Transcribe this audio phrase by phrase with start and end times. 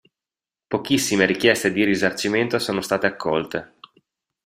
[0.67, 3.75] Pochissime richieste di risarcimento sono state accolte.